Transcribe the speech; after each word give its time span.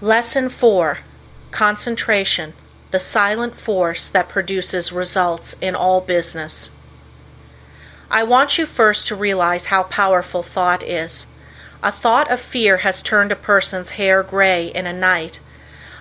LESSON 0.00 0.46
IV. 0.46 0.98
CONCENTRATION: 1.50 2.54
THE 2.92 3.00
SILENT 3.00 3.60
FORCE 3.60 4.06
THAT 4.06 4.28
PRODUCES 4.28 4.92
RESULTS 4.92 5.56
IN 5.60 5.74
ALL 5.74 6.00
BUSINESS 6.02 6.70
I 8.08 8.22
want 8.22 8.58
you 8.58 8.64
first 8.64 9.08
to 9.08 9.16
realize 9.16 9.64
how 9.66 9.82
powerful 9.82 10.44
thought 10.44 10.84
is. 10.84 11.26
A 11.82 11.90
thought 11.90 12.30
of 12.30 12.38
fear 12.38 12.76
has 12.76 13.02
turned 13.02 13.32
a 13.32 13.34
person's 13.34 13.90
hair 13.98 14.22
gray 14.22 14.68
in 14.68 14.86
a 14.86 14.92
night. 14.92 15.40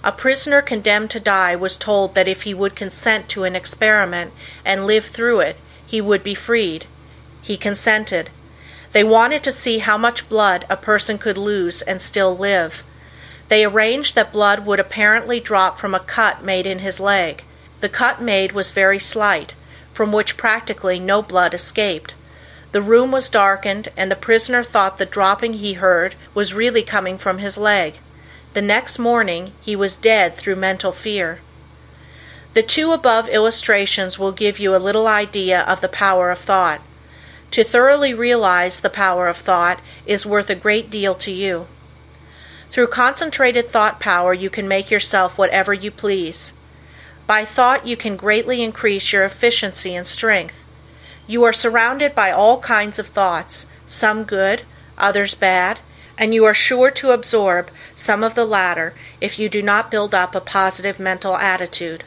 A 0.04 0.12
prisoner 0.12 0.62
condemned 0.62 1.10
to 1.10 1.20
die 1.20 1.56
was 1.56 1.76
told 1.76 2.14
that 2.14 2.28
if 2.28 2.44
he 2.44 2.54
would 2.54 2.76
consent 2.76 3.28
to 3.30 3.46
an 3.46 3.56
experiment 3.56 4.32
and 4.64 4.86
live 4.86 5.08
through 5.08 5.40
it, 5.40 5.58
he 5.88 6.02
would 6.02 6.24
be 6.24 6.36
freed. 6.36 6.86
He 7.42 7.58
consented. 7.58 8.30
They 8.92 9.04
wanted 9.04 9.42
to 9.42 9.52
see 9.52 9.80
how 9.80 9.98
much 9.98 10.30
blood 10.30 10.68
a 10.70 10.78
person 10.78 11.18
could 11.18 11.40
lose 11.40 11.82
and 11.82 12.00
still 12.00 12.38
live. 12.38 12.84
They 13.48 13.64
arranged 13.64 14.16
that 14.16 14.34
blood 14.34 14.66
would 14.66 14.80
apparently 14.80 15.40
drop 15.40 15.78
from 15.78 15.96
a 15.96 16.00
cut 16.00 16.44
made 16.44 16.68
in 16.68 16.80
his 16.80 17.00
leg. 17.00 17.44
The 17.80 17.90
cut 17.90 18.22
made 18.22 18.52
was 18.52 18.72
very 18.72 19.00
slight, 19.00 19.54
from 19.94 20.12
which 20.12 20.38
practically 20.38 21.00
no 21.00 21.22
blood 21.22 21.54
escaped. 21.54 22.14
The 22.74 22.82
room 22.82 23.12
was 23.12 23.30
darkened, 23.30 23.88
and 23.96 24.12
the 24.12 24.16
prisoner 24.16 24.64
thought 24.64 24.98
the 24.98 25.06
dropping 25.06 25.54
he 25.54 25.74
heard 25.74 26.16
was 26.34 26.54
really 26.54 26.84
coming 26.84 27.18
from 27.18 27.38
his 27.38 27.58
leg. 27.58 28.00
The 28.54 28.62
next 28.62 29.00
morning 29.00 29.54
he 29.62 29.76
was 29.76 29.96
dead 29.96 30.36
through 30.36 30.58
mental 30.58 30.92
fear. 30.92 31.40
The 32.54 32.64
two 32.64 32.92
above 32.92 33.30
illustrations 33.30 34.20
will 34.20 34.32
give 34.32 34.60
you 34.60 34.76
a 34.76 34.78
little 34.78 35.08
idea 35.08 35.62
of 35.62 35.80
the 35.80 35.88
power 35.88 36.32
of 36.32 36.40
thought. 36.40 36.82
To 37.52 37.64
thoroughly 37.64 38.14
realize 38.14 38.80
the 38.80 38.90
power 38.90 39.28
of 39.28 39.38
thought 39.38 39.80
is 40.06 40.26
worth 40.26 40.50
a 40.50 40.56
great 40.56 40.90
deal 40.90 41.16
to 41.16 41.32
you. 41.32 41.68
Through 42.72 42.88
concentrated 42.88 43.70
thought 43.70 44.00
power 44.00 44.34
you 44.34 44.50
can 44.50 44.68
make 44.68 44.92
yourself 44.92 45.38
whatever 45.38 45.74
you 45.74 45.92
please. 45.92 46.54
By 47.26 47.46
thought 47.46 47.88
you 47.88 47.98
can 47.98 48.16
greatly 48.16 48.62
increase 48.62 49.12
your 49.12 49.24
efficiency 49.24 49.96
and 49.96 50.06
strength. 50.06 50.66
You 51.28 51.44
are 51.44 51.54
surrounded 51.54 52.16
by 52.16 52.32
all 52.32 52.60
kinds 52.60 53.00
of 53.00 53.08
thoughts, 53.08 53.68
some 53.88 54.24
good, 54.24 54.64
others 54.98 55.36
bad, 55.36 55.82
and 56.18 56.34
you 56.34 56.46
are 56.46 56.54
sure 56.54 56.90
to 56.92 57.12
absorb 57.12 57.70
some 57.96 58.24
of 58.24 58.36
the 58.36 58.46
latter 58.46 58.94
if 59.22 59.38
you 59.38 59.50
do 59.50 59.62
not 59.62 59.92
build 59.92 60.16
up 60.16 60.36
a 60.36 60.42
positive 60.42 61.00
mental 61.00 61.36
attitude. 61.36 62.04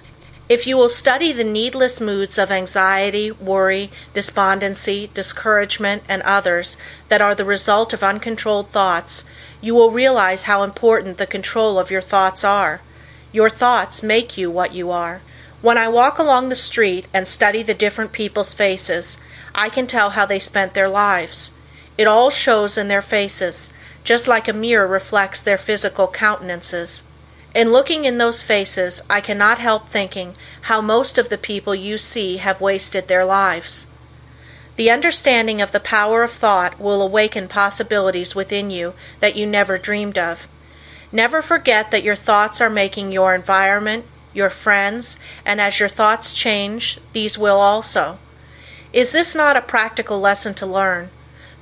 If 0.51 0.67
you 0.67 0.77
will 0.77 0.89
study 0.89 1.31
the 1.31 1.45
needless 1.45 2.01
moods 2.01 2.37
of 2.37 2.51
anxiety, 2.51 3.31
worry, 3.31 3.93
despondency, 4.13 5.09
discouragement, 5.15 6.03
and 6.09 6.23
others 6.23 6.77
that 7.07 7.23
are 7.23 7.37
the 7.37 7.45
result 7.45 7.93
of 7.93 8.03
uncontrolled 8.03 8.73
thoughts, 8.73 9.23
you 9.61 9.77
will 9.77 9.93
realize 9.93 10.43
how 10.43 10.65
important 10.65 11.19
the 11.19 11.27
control 11.29 11.79
of 11.79 11.93
your 11.93 12.03
thoughts 12.03 12.43
are. 12.43 12.81
Your 13.31 13.49
thoughts 13.49 14.03
make 14.03 14.37
you 14.37 14.51
what 14.51 14.75
you 14.75 14.91
are. 14.91 15.21
When 15.63 15.79
I 15.79 15.87
walk 15.87 16.19
along 16.19 16.49
the 16.49 16.57
street 16.57 17.07
and 17.15 17.29
study 17.29 17.63
the 17.63 17.73
different 17.73 18.11
people's 18.11 18.53
faces, 18.53 19.19
I 19.55 19.69
can 19.69 19.87
tell 19.87 20.11
how 20.11 20.27
they 20.27 20.41
spent 20.41 20.75
their 20.75 20.89
lives. 20.89 21.53
It 21.97 22.09
all 22.09 22.31
shows 22.31 22.77
in 22.77 22.89
their 22.89 23.03
faces, 23.03 23.71
just 24.03 24.27
like 24.27 24.49
a 24.49 24.53
mirror 24.53 24.89
reflects 24.89 25.41
their 25.41 25.59
physical 25.59 26.09
countenances. 26.09 27.05
In 27.53 27.73
looking 27.73 28.05
in 28.05 28.19
those 28.19 28.43
faces 28.43 29.03
I 29.11 29.21
cannot 29.21 29.59
help 29.59 29.89
thinking 29.89 30.37
how 30.63 30.81
most 30.81 31.19
of 31.19 31.29
the 31.29 31.39
people 31.39 31.75
you 31.75 31.99
see 31.99 32.37
have 32.37 32.61
wasted 32.61 33.09
their 33.09 33.25
lives. 33.25 33.89
The 34.77 34.91
understanding 34.91 35.61
of 35.61 35.73
the 35.73 35.81
power 35.81 36.23
of 36.23 36.31
thought 36.31 36.81
will 36.81 37.03
awaken 37.03 37.49
possibilities 37.49 38.37
within 38.37 38.71
you 38.71 38.95
that 39.19 39.35
you 39.35 39.47
never 39.47 39.79
dreamed 39.79 40.17
of. 40.17 40.47
Never 41.11 41.43
forget 41.43 41.91
that 41.91 42.05
your 42.05 42.15
thoughts 42.15 42.61
are 42.61 42.71
making 42.71 43.11
your 43.11 43.35
environment, 43.35 44.05
your 44.33 44.49
friends, 44.49 45.19
and 45.45 45.61
as 45.61 45.81
your 45.81 45.89
thoughts 45.89 46.33
change 46.33 47.01
these 47.13 47.37
will 47.37 47.61
also. 47.61 48.19
Is 48.93 49.11
this 49.11 49.35
not 49.35 49.57
a 49.57 49.61
practical 49.61 50.21
lesson 50.21 50.55
to 50.55 50.67
learn? 50.67 51.11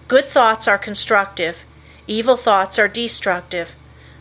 Good 0.06 0.26
thoughts 0.26 0.68
are 0.68 0.78
constructive, 0.78 1.64
evil 2.06 2.36
thoughts 2.36 2.78
are 2.78 2.88
destructive. 2.88 3.74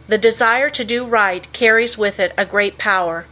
The 0.09 0.17
desire 0.17 0.69
to 0.69 0.85
do 0.85 1.03
right 1.03 1.51
carries 1.51 1.97
with 1.97 2.17
it 2.17 2.33
a 2.37 2.45
great 2.45 2.77
power. 2.77 3.25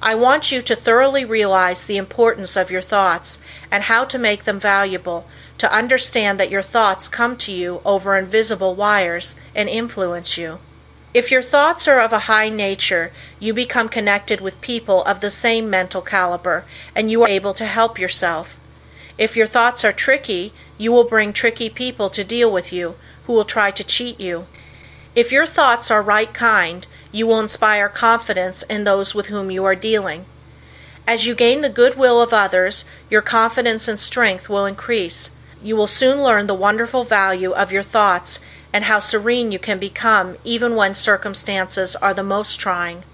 I 0.00 0.14
want 0.14 0.50
you 0.50 0.62
to 0.62 0.74
thoroughly 0.74 1.24
realize 1.24 1.84
the 1.84 1.98
importance 1.98 2.56
of 2.56 2.70
your 2.70 2.80
thoughts, 2.80 3.38
and 3.70 3.84
how 3.84 4.04
to 4.06 4.18
make 4.18 4.44
them 4.44 4.58
valuable, 4.58 5.26
to 5.58 5.70
understand 5.70 6.40
that 6.40 6.50
your 6.50 6.62
thoughts 6.62 7.08
come 7.08 7.36
to 7.38 7.52
you 7.52 7.82
over 7.84 8.16
invisible 8.16 8.74
wires, 8.74 9.36
and 9.54 9.68
influence 9.68 10.38
you. 10.38 10.60
If 11.12 11.30
your 11.30 11.42
thoughts 11.42 11.86
are 11.86 12.00
of 12.00 12.12
a 12.12 12.20
high 12.20 12.48
nature 12.48 13.12
you 13.38 13.52
become 13.52 13.88
connected 13.88 14.40
with 14.40 14.60
people 14.60 15.04
of 15.04 15.20
the 15.20 15.30
same 15.30 15.68
mental 15.68 16.00
caliber, 16.00 16.64
and 16.94 17.10
you 17.10 17.22
are 17.22 17.28
able 17.28 17.54
to 17.54 17.66
help 17.66 17.98
yourself. 17.98 18.58
If 19.16 19.36
your 19.36 19.46
thoughts 19.46 19.84
are 19.84 19.92
tricky 19.92 20.54
you 20.78 20.90
will 20.90 21.04
bring 21.04 21.32
tricky 21.32 21.68
people 21.68 22.08
to 22.10 22.24
deal 22.24 22.50
with 22.50 22.72
you, 22.72 22.96
who 23.26 23.34
will 23.34 23.44
try 23.44 23.70
to 23.70 23.84
cheat 23.84 24.18
you. 24.18 24.46
If 25.14 25.30
your 25.30 25.46
thoughts 25.46 25.90
are 25.92 26.02
right 26.02 26.32
kind, 26.34 26.86
you 27.12 27.26
will 27.26 27.38
inspire 27.38 27.88
confidence 27.88 28.64
in 28.64 28.82
those 28.82 29.14
with 29.14 29.26
whom 29.26 29.50
you 29.50 29.64
are 29.64 29.76
dealing. 29.76 30.26
As 31.06 31.26
you 31.26 31.34
gain 31.34 31.60
the 31.60 31.68
good 31.68 31.96
will 31.96 32.20
of 32.20 32.32
others, 32.32 32.84
your 33.08 33.22
confidence 33.22 33.86
and 33.86 33.98
strength 33.98 34.48
will 34.48 34.66
increase. 34.66 35.30
You 35.62 35.76
will 35.76 35.86
soon 35.86 36.22
learn 36.22 36.46
the 36.48 36.54
wonderful 36.54 37.04
value 37.04 37.52
of 37.52 37.70
your 37.70 37.82
thoughts 37.82 38.40
and 38.72 38.84
how 38.84 38.98
serene 38.98 39.52
you 39.52 39.58
can 39.60 39.78
become 39.78 40.36
even 40.42 40.74
when 40.74 40.94
circumstances 40.94 41.94
are 41.94 42.12
the 42.12 42.24
most 42.24 42.58
trying. 42.58 43.04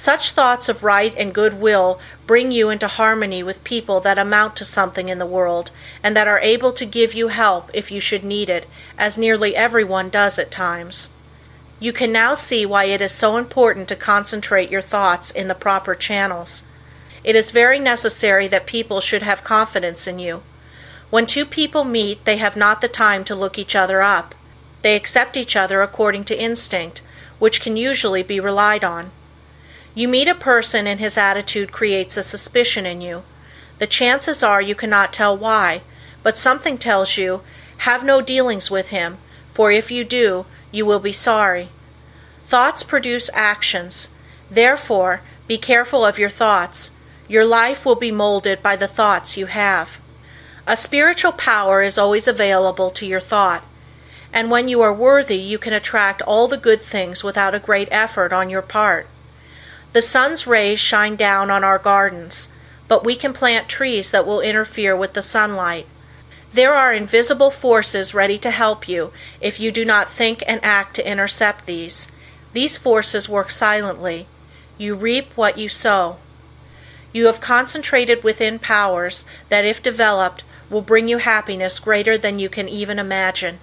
Such 0.00 0.30
thoughts 0.30 0.70
of 0.70 0.82
right 0.82 1.14
and 1.18 1.34
good 1.34 1.60
will 1.60 2.00
bring 2.26 2.52
you 2.52 2.70
into 2.70 2.88
harmony 2.88 3.42
with 3.42 3.62
people 3.64 4.00
that 4.00 4.16
amount 4.16 4.56
to 4.56 4.64
something 4.64 5.10
in 5.10 5.18
the 5.18 5.26
world, 5.26 5.72
and 6.02 6.16
that 6.16 6.26
are 6.26 6.40
able 6.40 6.72
to 6.72 6.86
give 6.86 7.12
you 7.12 7.28
help 7.28 7.68
if 7.74 7.90
you 7.90 8.00
should 8.00 8.24
need 8.24 8.48
it, 8.48 8.66
as 8.96 9.18
nearly 9.18 9.54
everyone 9.54 10.08
does 10.08 10.38
at 10.38 10.50
times. 10.50 11.10
You 11.80 11.92
can 11.92 12.12
now 12.12 12.32
see 12.32 12.64
why 12.64 12.84
it 12.84 13.02
is 13.02 13.12
so 13.12 13.36
important 13.36 13.88
to 13.88 13.94
concentrate 13.94 14.70
your 14.70 14.80
thoughts 14.80 15.30
in 15.30 15.48
the 15.48 15.54
proper 15.54 15.94
channels. 15.94 16.62
It 17.22 17.36
is 17.36 17.50
very 17.50 17.78
necessary 17.78 18.48
that 18.48 18.64
people 18.64 19.02
should 19.02 19.22
have 19.22 19.44
confidence 19.44 20.06
in 20.06 20.18
you. 20.18 20.42
When 21.10 21.26
two 21.26 21.44
people 21.44 21.84
meet 21.84 22.24
they 22.24 22.38
have 22.38 22.56
not 22.56 22.80
the 22.80 22.88
time 22.88 23.22
to 23.24 23.34
look 23.34 23.58
each 23.58 23.76
other 23.76 24.00
up. 24.00 24.34
They 24.80 24.96
accept 24.96 25.36
each 25.36 25.56
other 25.56 25.82
according 25.82 26.24
to 26.24 26.42
instinct, 26.42 27.02
which 27.38 27.60
can 27.60 27.76
usually 27.76 28.22
be 28.22 28.40
relied 28.40 28.82
on. 28.82 29.10
You 29.94 30.06
meet 30.06 30.28
a 30.28 30.34
person 30.34 30.86
and 30.86 31.00
his 31.00 31.16
attitude 31.16 31.72
creates 31.72 32.16
a 32.16 32.22
suspicion 32.22 32.86
in 32.86 33.00
you. 33.00 33.24
The 33.78 33.86
chances 33.86 34.42
are 34.42 34.62
you 34.62 34.74
cannot 34.74 35.12
tell 35.12 35.36
why, 35.36 35.82
but 36.22 36.38
something 36.38 36.78
tells 36.78 37.16
you, 37.16 37.42
have 37.78 38.04
no 38.04 38.20
dealings 38.20 38.70
with 38.70 38.88
him, 38.88 39.18
for 39.52 39.72
if 39.72 39.90
you 39.90 40.04
do, 40.04 40.46
you 40.70 40.86
will 40.86 41.00
be 41.00 41.12
sorry. 41.12 41.70
Thoughts 42.46 42.82
produce 42.82 43.30
actions. 43.32 44.08
Therefore, 44.50 45.22
be 45.48 45.58
careful 45.58 46.04
of 46.04 46.18
your 46.18 46.30
thoughts. 46.30 46.90
Your 47.26 47.44
life 47.44 47.84
will 47.84 47.96
be 47.96 48.10
molded 48.10 48.62
by 48.62 48.76
the 48.76 48.88
thoughts 48.88 49.36
you 49.36 49.46
have. 49.46 49.98
A 50.66 50.76
spiritual 50.76 51.32
power 51.32 51.82
is 51.82 51.98
always 51.98 52.28
available 52.28 52.90
to 52.90 53.06
your 53.06 53.20
thought, 53.20 53.64
and 54.32 54.50
when 54.50 54.68
you 54.68 54.80
are 54.82 54.94
worthy 54.94 55.38
you 55.38 55.58
can 55.58 55.72
attract 55.72 56.22
all 56.22 56.46
the 56.46 56.56
good 56.56 56.80
things 56.80 57.24
without 57.24 57.54
a 57.54 57.58
great 57.58 57.88
effort 57.90 58.32
on 58.32 58.50
your 58.50 58.62
part. 58.62 59.08
The 59.92 60.02
sun's 60.02 60.46
rays 60.46 60.78
shine 60.78 61.16
down 61.16 61.50
on 61.50 61.64
our 61.64 61.78
gardens, 61.78 62.48
but 62.86 63.04
we 63.04 63.16
can 63.16 63.32
plant 63.32 63.68
trees 63.68 64.12
that 64.12 64.24
will 64.24 64.40
interfere 64.40 64.94
with 64.94 65.14
the 65.14 65.22
sunlight. 65.22 65.86
There 66.52 66.74
are 66.74 66.94
invisible 66.94 67.50
forces 67.50 68.14
ready 68.14 68.38
to 68.38 68.52
help 68.52 68.88
you 68.88 69.12
if 69.40 69.58
you 69.58 69.72
do 69.72 69.84
not 69.84 70.08
think 70.08 70.44
and 70.46 70.60
act 70.62 70.94
to 70.96 71.08
intercept 71.08 71.66
these. 71.66 72.06
These 72.52 72.76
forces 72.76 73.28
work 73.28 73.50
silently. 73.50 74.26
You 74.78 74.94
reap 74.94 75.32
what 75.36 75.58
you 75.58 75.68
sow. 75.68 76.18
You 77.12 77.26
have 77.26 77.40
concentrated 77.40 78.22
within 78.22 78.60
powers 78.60 79.24
that 79.48 79.64
if 79.64 79.82
developed 79.82 80.44
will 80.70 80.82
bring 80.82 81.08
you 81.08 81.18
happiness 81.18 81.80
greater 81.80 82.16
than 82.16 82.38
you 82.38 82.48
can 82.48 82.68
even 82.68 83.00
imagine. 83.00 83.58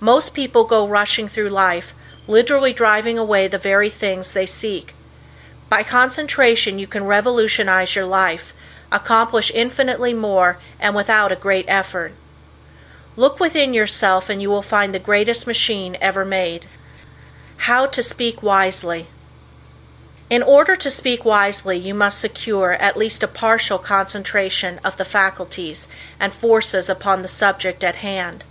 Most 0.00 0.34
people 0.34 0.64
go 0.64 0.88
rushing 0.88 1.28
through 1.28 1.50
life, 1.50 1.94
literally 2.26 2.72
driving 2.72 3.16
away 3.16 3.46
the 3.46 3.58
very 3.58 3.90
things 3.90 4.32
they 4.32 4.46
seek. 4.46 4.94
By 5.72 5.84
concentration 5.84 6.78
you 6.78 6.86
can 6.86 7.06
revolutionize 7.06 7.96
your 7.96 8.04
life, 8.04 8.52
accomplish 8.92 9.50
infinitely 9.54 10.12
more 10.12 10.58
and 10.78 10.94
without 10.94 11.32
a 11.32 11.34
great 11.46 11.64
effort. 11.66 12.12
Look 13.16 13.40
within 13.40 13.72
yourself 13.72 14.28
and 14.28 14.42
you 14.42 14.50
will 14.50 14.60
find 14.60 14.94
the 14.94 14.98
greatest 14.98 15.46
machine 15.46 15.96
ever 15.98 16.26
made. 16.26 16.66
How 17.56 17.86
to 17.86 18.02
Speak 18.02 18.42
Wisely. 18.42 19.06
In 20.28 20.42
order 20.42 20.76
to 20.76 20.90
speak 20.90 21.24
wisely 21.24 21.78
you 21.78 21.94
must 21.94 22.20
secure 22.20 22.72
at 22.72 22.98
least 22.98 23.22
a 23.22 23.26
partial 23.26 23.78
concentration 23.78 24.78
of 24.84 24.98
the 24.98 25.06
faculties 25.06 25.88
and 26.20 26.34
forces 26.34 26.90
upon 26.90 27.22
the 27.22 27.28
subject 27.28 27.82
at 27.82 27.96
hand. 27.96 28.44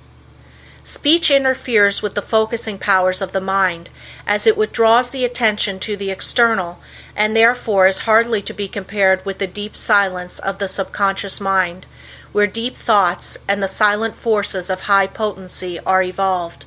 Speech 0.83 1.29
interferes 1.29 2.01
with 2.01 2.15
the 2.15 2.21
focusing 2.21 2.79
powers 2.79 3.21
of 3.21 3.33
the 3.33 3.41
mind, 3.41 3.89
as 4.25 4.47
it 4.47 4.57
withdraws 4.57 5.11
the 5.11 5.23
attention 5.23 5.79
to 5.79 5.95
the 5.95 6.09
external 6.09 6.79
and 7.15 7.35
therefore 7.35 7.87
is 7.87 7.99
hardly 7.99 8.41
to 8.41 8.53
be 8.53 8.67
compared 8.67 9.23
with 9.25 9.37
the 9.37 9.47
deep 9.47 9.75
silence 9.75 10.39
of 10.39 10.57
the 10.57 10.67
subconscious 10.67 11.39
mind, 11.39 11.85
where 12.31 12.47
deep 12.47 12.75
thoughts 12.75 13.37
and 13.47 13.61
the 13.61 13.67
silent 13.67 14.15
forces 14.15 14.69
of 14.69 14.81
high 14.81 15.07
potency 15.07 15.79
are 15.81 16.01
evolved. 16.01 16.65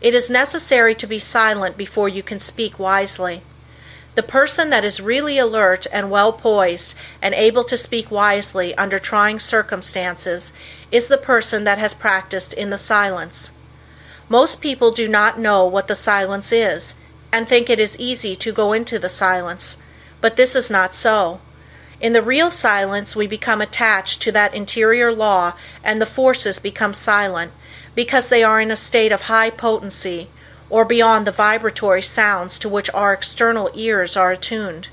It 0.00 0.14
is 0.14 0.30
necessary 0.30 0.94
to 0.96 1.06
be 1.06 1.18
silent 1.18 1.76
before 1.76 2.08
you 2.08 2.22
can 2.22 2.40
speak 2.40 2.78
wisely. 2.78 3.42
The 4.14 4.22
person 4.22 4.70
that 4.70 4.84
is 4.84 5.00
really 5.00 5.38
alert 5.38 5.86
and 5.92 6.10
well 6.10 6.32
poised 6.32 6.96
and 7.22 7.34
able 7.34 7.64
to 7.64 7.76
speak 7.76 8.10
wisely 8.10 8.74
under 8.76 8.98
trying 8.98 9.38
circumstances 9.38 10.52
is 10.90 11.08
the 11.08 11.18
person 11.18 11.64
that 11.64 11.78
has 11.78 11.94
practiced 11.94 12.52
in 12.52 12.70
the 12.70 12.78
silence. 12.78 13.52
Most 14.28 14.60
people 14.60 14.90
do 14.90 15.08
not 15.08 15.38
know 15.38 15.64
what 15.64 15.88
the 15.88 15.94
silence 15.94 16.52
is, 16.52 16.94
and 17.32 17.46
think 17.46 17.70
it 17.70 17.80
is 17.80 17.98
easy 17.98 18.34
to 18.36 18.52
go 18.52 18.72
into 18.72 18.98
the 18.98 19.08
silence, 19.08 19.78
but 20.20 20.36
this 20.36 20.56
is 20.56 20.70
not 20.70 20.94
so. 20.94 21.40
In 22.00 22.12
the 22.12 22.22
real 22.22 22.50
silence 22.50 23.16
we 23.16 23.26
become 23.26 23.60
attached 23.60 24.22
to 24.22 24.32
that 24.32 24.54
interior 24.54 25.12
law 25.12 25.54
and 25.82 26.00
the 26.00 26.06
forces 26.06 26.58
become 26.58 26.94
silent, 26.94 27.52
because 27.94 28.28
they 28.28 28.44
are 28.44 28.60
in 28.60 28.70
a 28.70 28.76
state 28.76 29.12
of 29.12 29.22
high 29.22 29.50
potency, 29.50 30.28
or 30.70 30.84
beyond 30.84 31.26
the 31.26 31.32
vibratory 31.32 32.02
sounds 32.02 32.58
to 32.58 32.68
which 32.68 32.90
our 32.94 33.12
external 33.12 33.70
ears 33.74 34.16
are 34.16 34.30
attuned. 34.30 34.88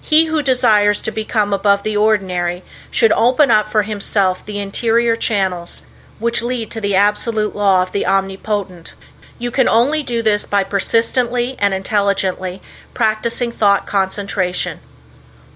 He 0.00 0.26
who 0.26 0.42
desires 0.42 1.00
to 1.02 1.10
become 1.10 1.52
above 1.52 1.82
the 1.82 1.96
ordinary 1.96 2.62
should 2.90 3.12
open 3.12 3.50
up 3.50 3.68
for 3.68 3.82
himself 3.82 4.44
the 4.44 4.58
interior 4.58 5.16
channels 5.16 5.82
which 6.18 6.42
lead 6.42 6.70
to 6.70 6.80
the 6.80 6.94
absolute 6.94 7.54
law 7.54 7.82
of 7.82 7.92
the 7.92 8.06
Omnipotent. 8.06 8.94
You 9.38 9.50
can 9.50 9.68
only 9.68 10.02
do 10.02 10.20
this 10.20 10.46
by 10.46 10.64
persistently 10.64 11.56
and 11.58 11.72
intelligently 11.72 12.60
practicing 12.92 13.52
thought 13.52 13.86
concentration. 13.86 14.80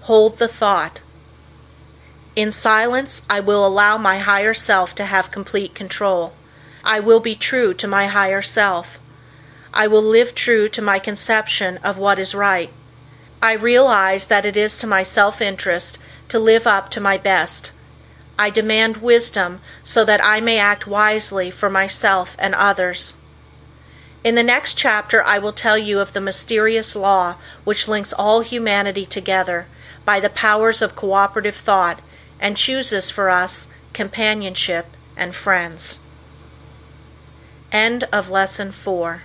Hold 0.01 0.37
the 0.37 0.47
thought. 0.47 1.01
In 2.35 2.51
silence 2.51 3.21
I 3.29 3.41
will 3.41 3.65
allow 3.67 3.97
my 3.97 4.19
higher 4.19 4.53
self 4.53 4.95
to 4.95 5.05
have 5.05 5.31
complete 5.31 5.75
control. 5.75 6.33
I 6.83 6.99
will 6.99 7.19
be 7.19 7.35
true 7.35 7.73
to 7.75 7.87
my 7.87 8.07
higher 8.07 8.41
self. 8.41 8.99
I 9.75 9.87
will 9.87 10.03
live 10.03 10.35
true 10.35 10.69
to 10.69 10.83
my 10.83 10.99
conception 10.99 11.79
of 11.83 11.97
what 11.97 12.19
is 12.19 12.35
right. 12.35 12.71
I 13.41 13.53
realize 13.53 14.27
that 14.27 14.45
it 14.45 14.55
is 14.55 14.77
to 14.77 14.87
my 14.87 15.01
self 15.01 15.41
interest 15.41 15.97
to 16.29 16.37
live 16.37 16.67
up 16.67 16.91
to 16.91 17.01
my 17.01 17.17
best. 17.17 17.71
I 18.37 18.51
demand 18.51 18.97
wisdom 18.97 19.61
so 19.83 20.05
that 20.05 20.23
I 20.23 20.39
may 20.41 20.59
act 20.59 20.85
wisely 20.85 21.49
for 21.49 21.71
myself 21.71 22.35
and 22.37 22.53
others. 22.53 23.15
In 24.23 24.35
the 24.35 24.43
next 24.43 24.77
chapter 24.77 25.23
I 25.23 25.39
will 25.39 25.51
tell 25.51 25.77
you 25.77 25.99
of 25.99 26.13
the 26.13 26.21
mysterious 26.21 26.95
law 26.95 27.35
which 27.63 27.87
links 27.87 28.13
all 28.13 28.41
humanity 28.41 29.07
together 29.07 29.65
by 30.05 30.19
the 30.19 30.29
powers 30.29 30.83
of 30.83 30.95
cooperative 30.95 31.55
thought 31.55 31.99
and 32.39 32.57
chooses 32.57 33.09
for 33.09 33.31
us 33.31 33.69
companionship 33.91 34.85
and 35.17 35.33
friends. 35.33 35.99
End 37.71 38.03
of 38.13 38.29
Lesson 38.29 38.71
4 38.71 39.23